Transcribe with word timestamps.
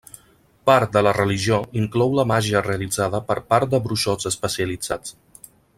Part 0.69 0.95
de 0.95 1.03
la 1.07 1.13
religió 1.17 1.59
inclou 1.81 2.17
la 2.21 2.25
màgia 2.33 2.65
realitzada 2.69 3.23
per 3.31 3.39
part 3.53 3.73
de 3.77 3.81
bruixots 3.87 4.31
especialitzats. 4.35 5.17